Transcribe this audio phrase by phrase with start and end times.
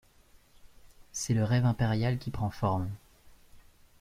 [1.11, 2.89] C'est le rêve impérial qui prend forme.